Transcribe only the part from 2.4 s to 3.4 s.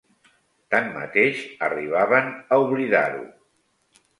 a oblidar-ho.